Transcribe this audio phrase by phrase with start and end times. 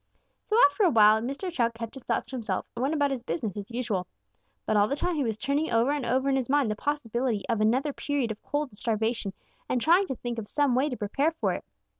[0.41, 1.51] "So after a while Mr.
[1.51, 4.07] Chuck kept his thoughts to himself and went about his business as usual.
[4.65, 7.47] But all the time he was turning over and over in his mind the possibility
[7.47, 9.31] of another period of cold and starvation
[9.69, 11.63] and trying to think of some way to prepare for it.